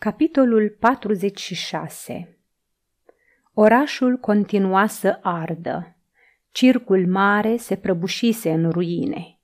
Capitolul 0.00 0.76
46 0.80 2.38
Orașul 3.54 4.16
continua 4.16 4.86
să 4.86 5.18
ardă. 5.22 5.96
Circul 6.50 7.06
mare 7.06 7.56
se 7.56 7.76
prăbușise 7.76 8.50
în 8.50 8.70
ruine. 8.70 9.38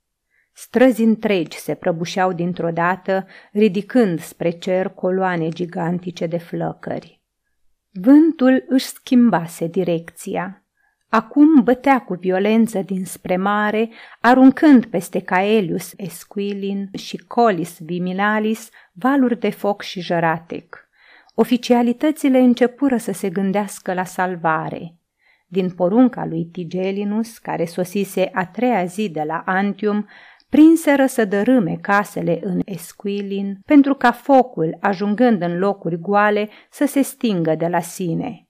Străzi 0.53 1.03
întregi 1.03 1.57
se 1.57 1.75
prăbușeau 1.75 2.33
dintr-o 2.33 2.71
dată, 2.71 3.27
ridicând 3.53 4.21
spre 4.21 4.51
cer 4.51 4.89
coloane 4.89 5.49
gigantice 5.49 6.27
de 6.27 6.39
flăcări. 6.39 7.21
Vântul 7.91 8.65
își 8.69 8.87
schimbase 8.87 9.67
direcția. 9.67 10.64
Acum 11.15 11.63
bătea 11.63 12.01
cu 12.01 12.15
violență 12.15 12.83
dinspre 12.83 13.37
mare, 13.37 13.91
aruncând 14.21 14.85
peste 14.85 15.21
Caelius 15.21 15.93
Esquilin 15.97 16.89
și 16.93 17.17
Colis 17.17 17.79
Vimilalis 17.79 18.69
valuri 18.93 19.39
de 19.39 19.51
foc 19.51 19.83
și 19.83 20.01
jăratec. 20.01 20.89
Oficialitățile 21.35 22.39
începură 22.39 22.97
să 22.97 23.13
se 23.13 23.31
gândească 23.31 23.93
la 23.93 24.05
salvare. 24.05 24.95
Din 25.47 25.71
porunca 25.71 26.25
lui 26.27 26.45
Tigelinus, 26.45 27.39
care 27.39 27.65
sosise 27.65 28.31
a 28.33 28.47
treia 28.47 28.85
zi 28.85 29.09
de 29.09 29.23
la 29.27 29.43
Antium, 29.47 30.09
prinseră 30.49 31.07
să 31.07 31.25
dărâme 31.25 31.79
casele 31.81 32.41
în 32.43 32.61
Esquilin, 32.65 33.59
pentru 33.67 33.95
ca 33.95 34.13
focul, 34.13 34.77
ajungând 34.81 35.43
în 35.43 35.59
locuri 35.59 36.01
goale, 36.01 36.49
să 36.71 36.87
se 36.87 37.03
stingă 37.03 37.55
de 37.55 37.67
la 37.67 37.81
sine– 37.81 38.39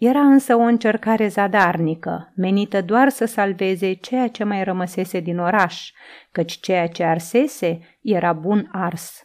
era 0.00 0.20
însă 0.20 0.54
o 0.54 0.60
încercare 0.60 1.28
zadarnică, 1.28 2.32
menită 2.36 2.82
doar 2.82 3.08
să 3.08 3.24
salveze 3.24 3.92
ceea 3.92 4.28
ce 4.28 4.44
mai 4.44 4.64
rămăsese 4.64 5.20
din 5.20 5.38
oraș, 5.38 5.92
căci 6.32 6.60
ceea 6.60 6.86
ce 6.88 7.04
arsese 7.04 7.98
era 8.02 8.32
bun 8.32 8.68
ars. 8.72 9.22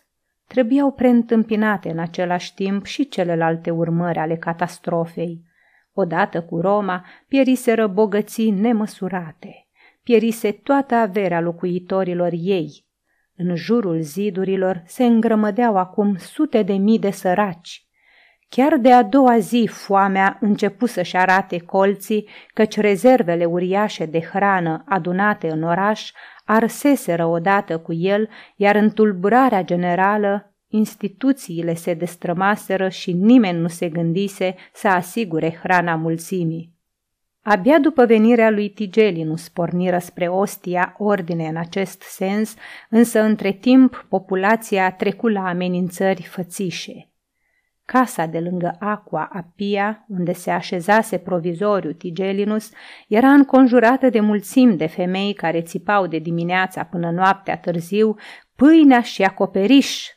Trebuiau 0.48 0.92
preîntâmpinate 0.92 1.90
în 1.90 2.00
același 2.00 2.54
timp 2.54 2.86
și 2.86 3.08
celelalte 3.08 3.70
urmări 3.70 4.20
ale 4.20 4.36
catastrofei. 4.36 5.44
Odată 5.94 6.42
cu 6.42 6.60
Roma, 6.60 7.06
pieriseră 7.28 7.88
bogății 7.88 8.52
nemăsurate. 8.52 9.68
Pierise 10.04 10.52
toată 10.52 10.96
averea 10.96 11.42
locuitorilor 11.42 12.32
ei. 12.32 12.86
În 13.36 13.56
jurul 13.56 14.02
zidurilor 14.02 14.84
se 14.86 15.04
îngrămădeau 15.06 15.78
acum 15.78 16.16
sute 16.16 16.64
de 16.64 16.74
mii 16.74 17.00
de 17.00 17.12
săraci, 17.12 17.85
Chiar 18.50 18.78
de 18.78 18.92
a 18.92 19.04
doua 19.04 19.40
zi 19.40 19.70
foamea 19.72 20.38
începu 20.42 20.86
să-și 20.86 21.16
arate 21.16 21.60
colții, 21.60 22.30
căci 22.54 22.78
rezervele 22.78 23.46
uriașe 23.46 24.06
de 24.06 24.22
hrană 24.22 24.84
adunate 24.88 25.52
în 25.52 25.64
oraș 25.64 26.12
arseseră 26.46 27.26
odată 27.26 27.78
cu 27.78 27.94
el, 27.94 28.30
iar 28.56 28.76
în 28.76 28.90
tulburarea 28.90 29.64
generală 29.64 30.56
instituțiile 30.68 31.74
se 31.74 31.94
destrămaseră 31.94 32.90
și 32.90 33.14
nimeni 33.14 33.60
nu 33.60 33.68
se 33.68 33.90
gândise 33.90 34.56
să 34.74 34.88
asigure 34.88 35.60
hrana 35.64 35.96
mulțimii. 35.96 36.74
Abia 37.42 37.80
după 37.80 38.06
venirea 38.06 38.50
lui 38.50 38.70
Tigelinus 38.70 39.50
porniră 39.50 39.98
spre 39.98 40.28
Ostia 40.28 40.96
ordine 40.98 41.48
în 41.48 41.58
acest 41.58 42.02
sens, 42.02 42.56
însă 42.90 43.22
între 43.22 43.52
timp 43.52 44.06
populația 44.10 44.92
trecu 44.92 45.28
la 45.28 45.48
amenințări 45.48 46.22
fățișe. 46.22 47.10
Casa 47.86 48.26
de 48.26 48.40
lângă 48.40 48.76
Aqua 48.80 49.30
Apia, 49.32 50.06
unde 50.08 50.34
se 50.34 50.52
așezase 50.52 51.18
provizoriu 51.18 51.92
Tigelinus, 51.92 52.72
era 53.08 53.28
înconjurată 53.28 54.10
de 54.10 54.20
mulțimi 54.20 54.78
de 54.78 54.86
femei 54.86 55.34
care 55.34 55.62
țipau 55.62 56.08
de 56.08 56.18
dimineața 56.18 56.84
până 56.84 57.12
noaptea 57.12 57.58
târziu 57.58 58.16
pâinea 58.56 59.02
și 59.02 59.24
acoperiș. 59.24 60.08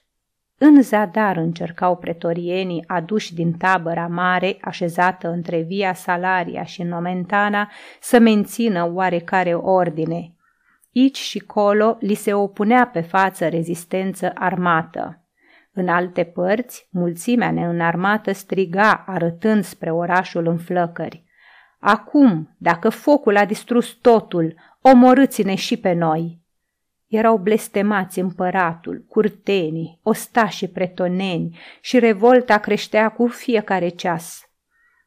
În 0.59 0.83
zadar 0.83 1.37
încercau 1.37 1.97
pretorienii 1.97 2.85
aduși 2.87 3.35
din 3.35 3.53
tabăra 3.53 4.07
mare, 4.07 4.57
așezată 4.61 5.29
între 5.29 5.61
Via 5.61 5.95
Salaria 5.95 6.65
și 6.65 6.83
Nomentana, 6.83 7.71
să 8.01 8.19
mențină 8.19 8.91
oarecare 8.93 9.55
ordine. 9.55 10.33
Ici 10.93 11.17
și 11.17 11.39
colo 11.39 11.97
li 12.01 12.15
se 12.15 12.35
opunea 12.35 12.87
pe 12.87 13.01
față 13.01 13.49
rezistență 13.49 14.31
armată. 14.35 15.23
În 15.81 15.89
alte 15.89 16.25
părți, 16.25 16.89
mulțimea 16.91 17.51
neînarmată 17.51 18.33
striga, 18.33 19.05
arătând 19.07 19.65
spre 19.65 19.91
orașul 19.91 20.47
în 20.47 20.57
flăcări. 20.57 21.25
Acum, 21.81 22.57
dacă 22.57 22.89
focul 22.89 23.37
a 23.37 23.45
distrus 23.45 23.93
totul, 23.93 24.55
omorâți-ne 24.81 25.55
și 25.55 25.77
pe 25.77 25.93
noi!" 25.93 26.41
Erau 27.07 27.37
blestemați 27.37 28.19
împăratul, 28.19 29.05
curtenii, 29.09 30.01
ostașii 30.03 30.69
pretoneni 30.69 31.59
și 31.81 31.99
revolta 31.99 32.59
creștea 32.59 33.09
cu 33.09 33.27
fiecare 33.27 33.89
ceas. 33.89 34.51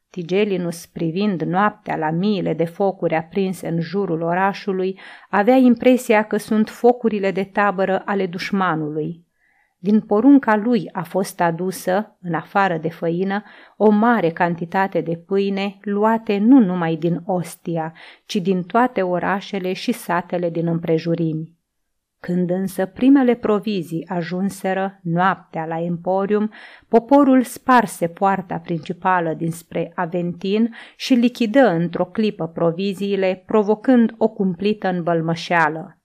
Tigelinus, 0.09 0.85
privind 0.85 1.41
noaptea 1.41 1.95
la 1.95 2.09
miile 2.09 2.53
de 2.53 2.65
focuri 2.65 3.15
aprinse 3.15 3.67
în 3.67 3.81
jurul 3.81 4.21
orașului, 4.21 4.99
avea 5.29 5.55
impresia 5.55 6.23
că 6.23 6.37
sunt 6.37 6.69
focurile 6.69 7.31
de 7.31 7.43
tabără 7.43 8.01
ale 8.05 8.27
dușmanului. 8.27 9.29
Din 9.83 9.99
porunca 9.99 10.55
lui 10.55 10.89
a 10.91 11.03
fost 11.03 11.39
adusă, 11.39 12.17
în 12.21 12.33
afară 12.33 12.77
de 12.77 12.89
făină, 12.89 13.43
o 13.77 13.89
mare 13.89 14.29
cantitate 14.29 15.01
de 15.01 15.15
pâine 15.15 15.77
luate 15.81 16.37
nu 16.37 16.59
numai 16.59 16.95
din 16.95 17.21
Ostia, 17.25 17.93
ci 18.25 18.35
din 18.35 18.63
toate 18.63 19.01
orașele 19.01 19.73
și 19.73 19.91
satele 19.91 20.49
din 20.49 20.67
împrejurimi. 20.67 21.55
Când 22.19 22.49
însă 22.49 22.85
primele 22.85 23.35
provizii 23.35 24.07
ajunseră 24.07 24.99
noaptea 25.03 25.65
la 25.65 25.81
Emporium, 25.81 26.51
poporul 26.87 27.43
sparse 27.43 28.07
poarta 28.07 28.57
principală 28.57 29.33
dinspre 29.33 29.91
Aventin 29.95 30.75
și 30.95 31.13
lichidă 31.13 31.69
într-o 31.69 32.05
clipă 32.05 32.47
proviziile, 32.47 33.43
provocând 33.45 34.13
o 34.17 34.27
cumplită 34.27 34.87
învălmășeală. 34.87 36.00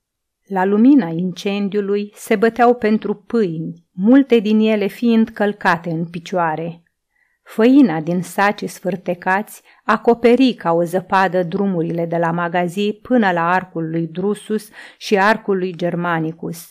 La 0.46 0.64
lumina 0.64 1.08
incendiului 1.08 2.12
se 2.14 2.36
băteau 2.36 2.74
pentru 2.74 3.14
pâini, 3.14 3.86
multe 3.92 4.38
din 4.38 4.58
ele 4.58 4.86
fiind 4.86 5.28
călcate 5.28 5.90
în 5.90 6.04
picioare. 6.04 6.82
Făina 7.42 8.00
din 8.00 8.22
saci 8.22 8.68
sfârtecați 8.68 9.62
acoperi 9.84 10.54
ca 10.54 10.72
o 10.72 10.82
zăpadă 10.82 11.42
drumurile 11.42 12.06
de 12.06 12.16
la 12.16 12.30
magazii 12.30 12.98
până 13.02 13.32
la 13.32 13.52
arcul 13.52 13.90
lui 13.90 14.06
Drusus 14.06 14.68
și 14.98 15.18
arcul 15.18 15.58
lui 15.58 15.76
Germanicus. 15.76 16.70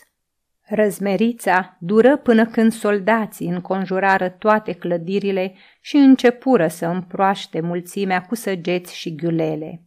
Răzmerița 0.61 1.77
dură 1.79 2.17
până 2.17 2.45
când 2.45 2.71
soldații 2.71 3.47
înconjurară 3.47 4.29
toate 4.29 4.73
clădirile 4.73 5.53
și 5.81 5.95
începură 5.95 6.67
să 6.67 6.85
împroaște 6.85 7.61
mulțimea 7.61 8.21
cu 8.21 8.35
săgeți 8.35 8.95
și 8.95 9.15
ghiulele. 9.15 9.83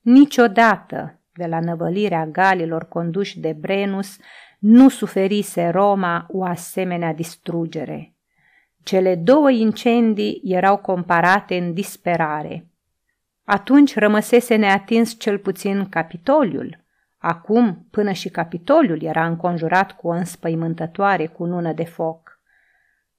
Niciodată, 0.00 1.20
de 1.36 1.46
la 1.46 1.60
năvălirea 1.60 2.26
galilor 2.26 2.88
conduși 2.88 3.40
de 3.40 3.52
Brenus, 3.52 4.16
nu 4.58 4.88
suferise 4.88 5.68
Roma 5.68 6.26
o 6.28 6.44
asemenea 6.44 7.12
distrugere. 7.12 8.14
Cele 8.82 9.14
două 9.14 9.50
incendii 9.50 10.40
erau 10.44 10.76
comparate 10.76 11.56
în 11.56 11.72
disperare. 11.72 12.70
Atunci 13.44 13.94
rămăsese 13.94 14.56
neatins 14.56 15.18
cel 15.18 15.38
puțin 15.38 15.88
Capitoliul. 15.88 16.84
Acum, 17.18 17.86
până 17.90 18.12
și 18.12 18.28
Capitoliul 18.28 19.02
era 19.02 19.26
înconjurat 19.26 19.92
cu 19.92 20.08
o 20.08 20.10
înspăimântătoare 20.10 21.26
cunună 21.26 21.72
de 21.72 21.84
foc. 21.84 22.40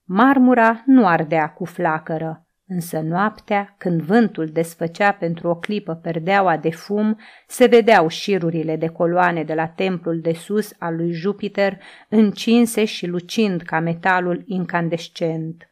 Marmura 0.04 0.84
nu 0.86 1.08
ardea 1.08 1.50
cu 1.50 1.66
flacără, 1.66 2.47
Însă 2.70 3.00
noaptea, 3.00 3.76
când 3.78 4.02
vântul 4.02 4.48
desfăcea 4.48 5.12
pentru 5.12 5.48
o 5.48 5.56
clipă 5.56 5.94
perdeaua 5.94 6.58
de 6.58 6.70
fum, 6.70 7.20
se 7.48 7.66
vedeau 7.66 8.08
șirurile 8.08 8.76
de 8.76 8.88
coloane 8.88 9.44
de 9.44 9.54
la 9.54 9.68
templul 9.68 10.20
de 10.20 10.34
sus 10.34 10.74
al 10.80 10.96
lui 10.96 11.12
Jupiter, 11.12 11.80
încinse 12.10 12.86
și 12.86 13.08
lucind 13.08 13.62
ca 13.62 13.80
metalul 13.80 14.44
incandescent. 14.46 15.70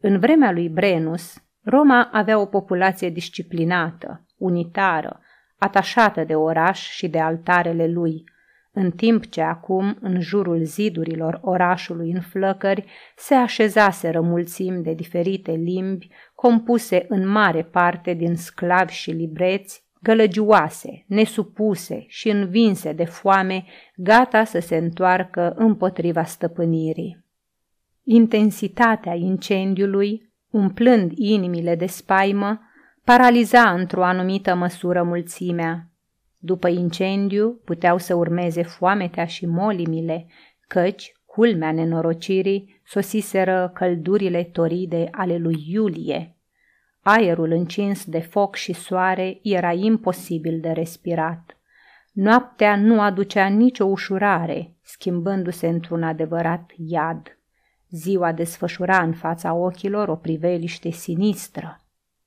În 0.00 0.18
vremea 0.18 0.52
lui 0.52 0.68
Brenus, 0.68 1.44
Roma 1.62 2.08
avea 2.12 2.38
o 2.38 2.46
populație 2.46 3.10
disciplinată, 3.10 4.26
unitară, 4.36 5.20
atașată 5.58 6.24
de 6.24 6.34
oraș 6.34 6.90
și 6.90 7.08
de 7.08 7.20
altarele 7.20 7.86
lui– 7.86 8.24
în 8.78 8.90
timp 8.90 9.26
ce 9.26 9.40
acum, 9.40 9.96
în 10.00 10.20
jurul 10.20 10.64
zidurilor 10.64 11.38
orașului 11.42 12.10
în 12.10 12.20
flăcări, 12.20 12.84
se 13.16 13.34
așezaseră 13.34 14.20
mulțimi 14.20 14.82
de 14.82 14.92
diferite 14.92 15.52
limbi, 15.52 16.08
compuse 16.34 17.06
în 17.08 17.28
mare 17.28 17.62
parte 17.62 18.12
din 18.12 18.36
sclavi 18.36 18.92
și 18.92 19.10
libreți, 19.10 19.84
gălăgioase, 20.02 21.04
nesupuse 21.06 22.04
și 22.08 22.28
învinse 22.28 22.92
de 22.92 23.04
foame, 23.04 23.64
gata 23.96 24.44
să 24.44 24.58
se 24.58 24.76
întoarcă 24.76 25.54
împotriva 25.56 26.24
stăpânirii. 26.24 27.24
Intensitatea 28.02 29.14
incendiului, 29.14 30.32
umplând 30.50 31.12
inimile 31.14 31.74
de 31.74 31.86
spaimă, 31.86 32.60
paraliza 33.04 33.70
într-o 33.70 34.04
anumită 34.04 34.54
măsură 34.54 35.02
mulțimea, 35.02 35.90
după 36.38 36.68
incendiu 36.68 37.60
puteau 37.64 37.98
să 37.98 38.14
urmeze 38.14 38.62
foametea 38.62 39.24
și 39.24 39.46
molimile, 39.46 40.26
căci, 40.66 41.12
culmea 41.24 41.72
nenorocirii, 41.72 42.80
sosiseră 42.84 43.70
căldurile 43.74 44.42
toride 44.42 45.08
ale 45.10 45.36
lui 45.36 45.64
Iulie. 45.68 46.36
Aerul 47.00 47.50
încins 47.50 48.04
de 48.04 48.20
foc 48.20 48.54
și 48.54 48.72
soare 48.72 49.38
era 49.42 49.72
imposibil 49.72 50.60
de 50.60 50.70
respirat. 50.70 51.56
Noaptea 52.12 52.76
nu 52.76 53.00
aducea 53.00 53.46
nicio 53.46 53.84
ușurare, 53.84 54.76
schimbându-se 54.82 55.68
într-un 55.68 56.02
adevărat 56.02 56.72
iad. 56.76 57.38
Ziua 57.90 58.32
desfășura 58.32 59.02
în 59.02 59.12
fața 59.12 59.54
ochilor 59.54 60.08
o 60.08 60.16
priveliște 60.16 60.90
sinistră. 60.90 61.80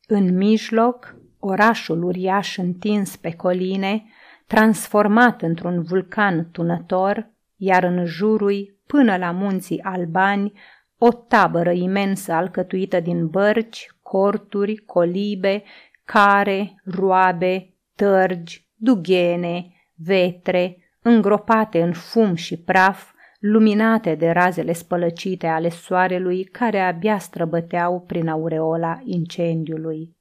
În 0.07 0.37
mijloc, 0.37 1.15
orașul 1.39 2.03
uriaș 2.03 2.57
întins 2.57 3.15
pe 3.15 3.31
coline, 3.31 4.03
transformat 4.47 5.41
într-un 5.41 5.83
vulcan 5.83 6.49
tunător, 6.51 7.29
iar 7.55 7.83
în 7.83 8.05
jurul, 8.05 8.77
până 8.87 9.17
la 9.17 9.31
munții 9.31 9.81
albani, 9.81 10.53
o 10.97 11.11
tabără 11.11 11.71
imensă 11.71 12.31
alcătuită 12.31 12.99
din 12.99 13.27
bărci, 13.27 13.87
corturi, 14.01 14.75
colibe, 14.75 15.63
care, 16.05 16.81
roabe, 16.83 17.73
tărgi, 17.95 18.67
dughene, 18.75 19.65
vetre, 19.95 20.77
îngropate 21.01 21.81
în 21.81 21.93
fum 21.93 22.35
și 22.35 22.57
praf, 22.57 23.11
luminate 23.39 24.15
de 24.15 24.29
razele 24.29 24.73
spălăcite 24.73 25.47
ale 25.47 25.69
soarelui 25.69 26.43
care 26.43 26.79
abia 26.79 27.17
străbăteau 27.17 28.01
prin 28.01 28.27
aureola 28.27 28.99
incendiului. 29.03 30.17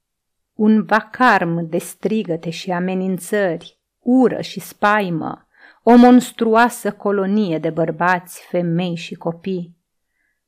Un 0.59 0.83
vacarm 0.83 1.69
de 1.69 1.77
strigăte 1.77 2.49
și 2.49 2.71
amenințări, 2.71 3.79
ură 3.99 4.41
și 4.41 4.59
spaimă, 4.59 5.47
o 5.83 5.95
monstruoasă 5.95 6.91
colonie 6.91 7.57
de 7.57 7.69
bărbați, 7.69 8.45
femei 8.49 8.95
și 8.95 9.15
copii. 9.15 9.75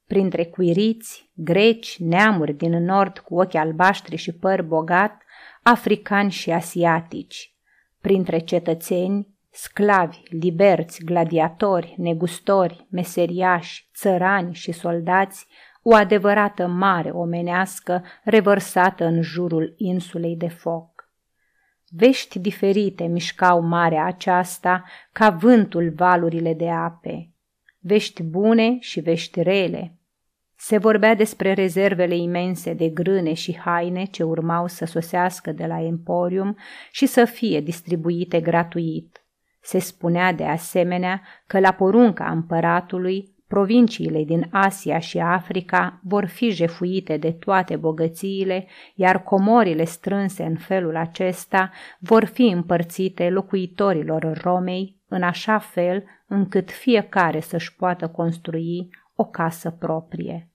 Printre 0.07 0.45
cuiriți, 0.45 1.31
greci, 1.33 1.97
neamuri 1.99 2.53
din 2.53 2.83
nord 2.83 3.17
cu 3.17 3.39
ochi 3.39 3.55
albaștri 3.55 4.15
și 4.15 4.31
păr 4.31 4.61
bogat, 4.61 5.21
africani 5.63 6.31
și 6.31 6.51
asiatici. 6.51 7.55
Printre 8.01 8.39
cetățeni, 8.39 9.27
sclavi, 9.49 10.21
liberți, 10.29 11.03
gladiatori, 11.03 11.95
negustori, 11.97 12.87
meseriași, 12.89 13.89
țărani 13.95 14.53
și 14.53 14.71
soldați, 14.71 15.47
o 15.81 15.95
adevărată 15.95 16.67
mare 16.67 17.09
omenească 17.09 18.03
revărsată 18.23 19.05
în 19.05 19.21
jurul 19.21 19.73
insulei 19.77 20.35
de 20.35 20.47
foc. 20.47 21.09
Vești 21.89 22.39
diferite 22.39 23.03
mișcau 23.03 23.61
marea 23.61 24.05
aceasta 24.05 24.83
ca 25.11 25.29
vântul 25.29 25.93
valurile 25.95 26.53
de 26.53 26.69
ape. 26.69 27.29
Vești 27.79 28.23
bune 28.23 28.77
și 28.79 28.99
vești 28.99 29.41
rele. 29.41 29.95
Se 30.55 30.77
vorbea 30.77 31.15
despre 31.15 31.53
rezervele 31.53 32.15
imense 32.15 32.73
de 32.73 32.89
grâne 32.89 33.33
și 33.33 33.57
haine 33.57 34.05
ce 34.05 34.23
urmau 34.23 34.67
să 34.67 34.85
sosească 34.85 35.51
de 35.51 35.65
la 35.65 35.81
Emporium 35.81 36.57
și 36.91 37.05
să 37.05 37.25
fie 37.25 37.61
distribuite 37.61 38.39
gratuit. 38.39 39.25
Se 39.61 39.79
spunea 39.79 40.33
de 40.33 40.43
asemenea 40.43 41.21
că 41.47 41.59
la 41.59 41.71
porunca 41.71 42.29
împăratului 42.29 43.35
Provinciile 43.51 44.23
din 44.23 44.47
Asia 44.51 44.99
și 44.99 45.19
Africa 45.19 45.99
vor 46.03 46.25
fi 46.25 46.49
jefuite 46.49 47.17
de 47.17 47.31
toate 47.31 47.75
bogățiile, 47.75 48.67
iar 48.95 49.23
comorile 49.23 49.83
strânse 49.83 50.43
în 50.43 50.55
felul 50.55 50.95
acesta 50.95 51.71
vor 51.99 52.25
fi 52.25 52.41
împărțite 52.41 53.29
locuitorilor 53.29 54.39
Romei 54.41 55.01
în 55.07 55.23
așa 55.23 55.57
fel 55.57 56.03
încât 56.27 56.71
fiecare 56.71 57.39
să-și 57.39 57.75
poată 57.75 58.07
construi 58.07 58.89
o 59.15 59.25
casă 59.25 59.69
proprie. 59.69 60.49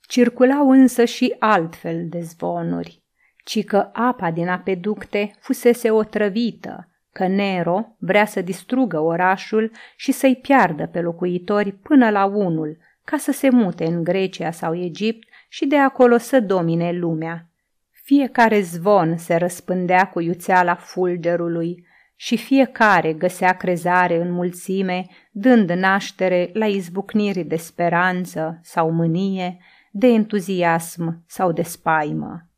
Circulau 0.00 0.70
însă 0.70 1.04
și 1.04 1.36
altfel 1.38 2.08
de 2.08 2.20
zvonuri, 2.20 3.02
ci 3.44 3.64
că 3.64 3.90
apa 3.92 4.30
din 4.30 4.48
apeducte 4.48 5.30
fusese 5.38 5.90
otrăvită, 5.90 6.89
că 7.20 7.26
Nero 7.26 7.96
vrea 7.98 8.24
să 8.24 8.40
distrugă 8.42 9.00
orașul 9.00 9.70
și 9.96 10.12
să-i 10.12 10.36
piardă 10.36 10.86
pe 10.86 11.00
locuitori 11.00 11.72
până 11.72 12.10
la 12.10 12.24
unul, 12.24 12.78
ca 13.04 13.16
să 13.16 13.32
se 13.32 13.50
mute 13.50 13.84
în 13.84 14.04
Grecia 14.04 14.50
sau 14.50 14.76
Egipt 14.76 15.28
și 15.48 15.66
de 15.66 15.76
acolo 15.76 16.16
să 16.16 16.40
domine 16.40 16.92
lumea. 16.92 17.48
Fiecare 17.90 18.60
zvon 18.60 19.16
se 19.16 19.36
răspândea 19.36 20.08
cu 20.08 20.20
iuțeala 20.20 20.74
fulgerului 20.74 21.86
și 22.16 22.36
fiecare 22.36 23.12
găsea 23.12 23.52
crezare 23.52 24.20
în 24.20 24.32
mulțime, 24.32 25.06
dând 25.30 25.70
naștere 25.70 26.50
la 26.52 26.66
izbucniri 26.66 27.44
de 27.44 27.56
speranță 27.56 28.60
sau 28.62 28.90
mânie, 28.90 29.58
de 29.90 30.06
entuziasm 30.06 31.24
sau 31.26 31.52
de 31.52 31.62
spaimă. 31.62 32.48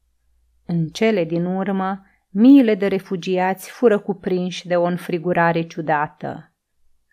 În 0.67 0.87
cele 0.87 1.25
din 1.25 1.45
urmă, 1.45 2.07
miile 2.33 2.75
de 2.75 2.87
refugiați 2.87 3.71
fură 3.71 3.99
cuprinși 3.99 4.67
de 4.67 4.77
o 4.77 4.85
înfrigurare 4.85 5.63
ciudată. 5.63 6.53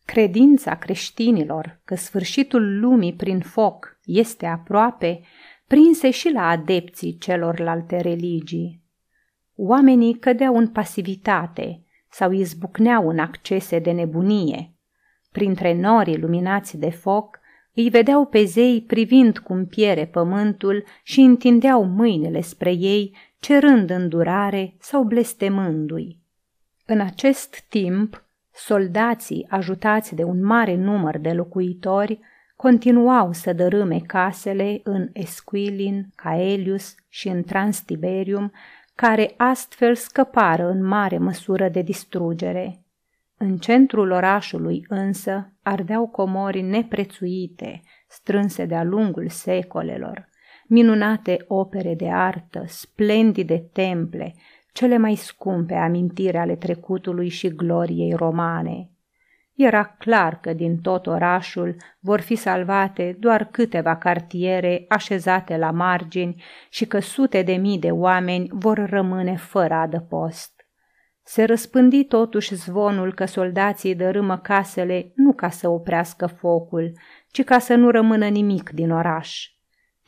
Credința 0.06 0.76
creștinilor 0.76 1.82
că 1.86 1.96
sfârșitul 1.96 2.80
lumii 2.80 3.14
prin 3.14 3.40
foc 3.40 4.00
este 4.04 4.46
aproape, 4.46 5.22
prinse 5.68 6.10
și 6.12 6.32
la 6.32 6.48
adepții 6.48 7.18
celorlalte 7.18 7.98
religii. 8.02 8.84
Oamenii 9.56 10.20
cădeau 10.20 10.58
în 10.58 10.68
pasivitate 10.68 11.84
sau 12.12 12.32
izbucneau 12.32 13.10
în 13.10 13.20
accese 13.20 13.80
de 13.80 13.92
nebunie. 13.92 14.74
Printre 15.32 15.80
norii 15.80 16.18
luminați 16.18 16.78
de 16.78 16.90
foc, 16.90 17.40
îi 17.74 17.90
vedeau 17.90 18.26
pe 18.26 18.44
zei 18.44 18.82
privind 18.82 19.38
cum 19.38 19.66
piere 19.66 20.06
pământul 20.06 20.84
și 21.04 21.20
întindeau 21.20 21.84
mâinile 21.84 22.42
spre 22.42 22.72
ei 22.72 23.16
cerând 23.40 23.90
îndurare 23.90 24.76
sau 24.80 25.04
blestemându-i. 25.04 26.18
În 26.86 27.00
acest 27.00 27.66
timp, 27.70 28.24
soldații, 28.52 29.46
ajutați 29.50 30.16
de 30.16 30.24
un 30.24 30.44
mare 30.44 30.76
număr 30.76 31.18
de 31.18 31.32
locuitori, 31.34 32.20
continuau 32.56 33.32
să 33.32 33.54
dărâme 33.54 34.00
casele 34.00 34.80
în 34.84 35.10
Esquilin, 35.14 36.10
Caelius 36.16 36.96
și 37.10 37.28
în 37.28 37.44
Transtiberium, 37.44 38.52
care 38.96 39.34
astfel 39.38 39.96
scăpară 39.96 40.70
în 40.70 40.84
mare 40.84 41.18
măsură 41.18 41.70
de 41.70 41.82
distrugere. 41.82 42.84
În 43.38 43.58
centrul 43.58 44.12
orașului 44.12 44.86
însă 44.88 45.54
ardeau 45.62 46.08
comori 46.08 46.62
neprețuite, 46.62 47.82
strânse 48.08 48.66
de-a 48.66 48.84
lungul 48.84 49.30
secolelor, 49.30 50.29
minunate 50.70 51.46
opere 51.48 51.96
de 51.96 52.10
artă, 52.10 52.64
splendide 52.68 53.58
temple, 53.74 54.34
cele 54.74 54.98
mai 54.98 55.16
scumpe 55.16 55.74
amintiri 55.74 56.38
ale 56.38 56.56
trecutului 56.56 57.30
și 57.30 57.48
gloriei 57.48 58.14
romane. 58.14 58.90
Era 59.56 59.84
clar 59.84 60.40
că 60.40 60.54
din 60.54 60.78
tot 60.78 61.08
orașul 61.08 61.76
vor 62.00 62.20
fi 62.20 62.36
salvate 62.36 63.16
doar 63.20 63.44
câteva 63.46 63.96
cartiere 63.96 64.86
așezate 64.88 65.58
la 65.58 65.72
margini 65.72 66.44
și 66.70 66.86
că 66.86 67.00
sute 67.00 67.42
de 67.42 67.54
mii 67.54 67.80
de 67.80 67.92
oameni 67.92 68.48
vor 68.52 68.90
rămâne 68.90 69.36
fără 69.36 69.74
adăpost. 69.74 70.68
Se 71.24 71.44
răspândi 71.44 72.04
totuși 72.04 72.56
zvonul 72.56 73.14
că 73.14 73.26
soldații 73.26 73.96
dărâmă 73.96 74.38
casele 74.38 75.12
nu 75.16 75.34
ca 75.34 75.50
să 75.50 75.70
oprească 75.70 76.28
focul, 76.28 76.92
ci 77.32 77.44
ca 77.44 77.60
să 77.60 77.76
nu 77.76 77.90
rămână 77.90 78.28
nimic 78.28 78.70
din 78.70 78.92
oraș. 78.92 79.59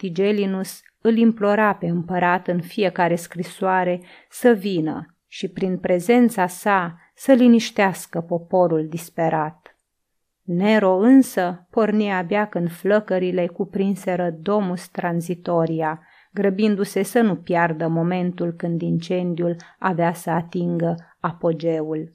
Tigelinus 0.02 0.82
îl 1.02 1.18
implora 1.18 1.74
pe 1.74 1.88
împărat 1.88 2.48
în 2.48 2.62
fiecare 2.62 3.16
scrisoare 3.16 4.02
să 4.30 4.52
vină 4.52 5.16
și 5.28 5.48
prin 5.48 5.78
prezența 5.78 6.48
sa 6.48 7.00
să 7.16 7.32
liniștească 7.32 8.22
poporul 8.22 8.88
disperat. 8.88 9.78
Nero 10.42 10.96
însă 10.96 11.68
porni 11.70 12.12
abia 12.12 12.48
când 12.48 12.72
flăcările 12.72 13.48
cuprinseră 13.48 14.36
domus 14.40 14.88
tranzitoria, 14.88 16.02
grăbindu-se 16.34 17.04
să 17.04 17.22
nu 17.22 17.36
piardă 17.36 17.88
momentul 17.88 18.52
când 18.52 18.82
incendiul 18.82 19.56
avea 19.80 20.14
să 20.14 20.30
atingă 20.30 20.96
apogeul. 21.20 22.12